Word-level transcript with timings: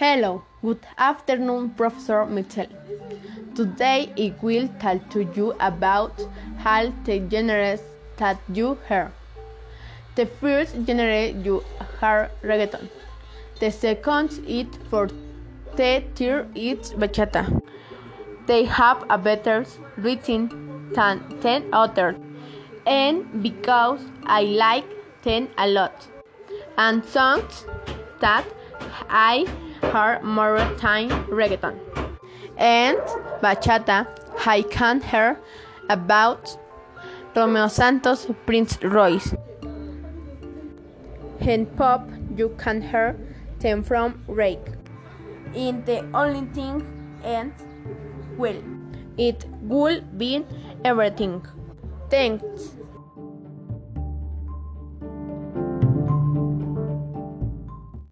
Hello, 0.00 0.42
good 0.62 0.86
afternoon, 0.96 1.74
Professor 1.76 2.24
Mitchell. 2.24 2.68
Today 3.54 4.10
I 4.16 4.32
will 4.40 4.68
tell 4.80 4.98
to 5.10 5.24
you 5.36 5.52
about 5.60 6.26
all 6.64 6.90
the 7.04 7.16
genres 7.30 7.82
that 8.16 8.38
you 8.50 8.78
hear. 8.88 9.12
The 10.14 10.24
first 10.24 10.74
genre 10.86 11.26
you 11.26 11.62
hear 12.00 12.30
reggaeton. 12.42 12.88
The 13.60 13.70
second 13.70 14.40
is 14.46 14.68
for 14.88 15.10
the 15.76 16.02
third 16.14 16.56
is 16.56 16.94
bachata. 16.94 17.60
They 18.46 18.64
have 18.64 19.04
a 19.10 19.18
better 19.18 19.66
written 19.98 20.94
than 20.94 21.20
ten 21.42 21.68
others, 21.74 22.16
and 22.86 23.42
because 23.42 24.00
I 24.24 24.44
like 24.64 24.88
them 25.24 25.50
a 25.58 25.68
lot, 25.68 26.08
and 26.78 27.04
songs 27.04 27.66
that 28.20 28.46
I 29.08 29.46
hear 29.80 30.20
more 30.22 30.58
time 30.78 31.10
reggaeton 31.26 31.78
and 32.56 32.98
bachata. 33.42 34.06
I 34.46 34.62
can't 34.62 35.04
hear 35.04 35.38
about 35.88 36.56
Romeo 37.34 37.68
Santos, 37.68 38.26
Prince 38.46 38.78
Royce. 38.82 39.34
In 41.40 41.66
pop, 41.66 42.08
you 42.36 42.54
can 42.58 42.82
hear 42.82 43.16
them 43.60 43.82
from 43.82 44.22
Rake. 44.26 44.66
In 45.54 45.84
the 45.84 46.04
only 46.14 46.46
thing 46.52 46.84
and 47.24 47.52
well, 48.36 48.62
it 49.16 49.44
will 49.62 50.00
be 50.16 50.44
everything. 50.84 51.46
Thanks. 52.08 52.72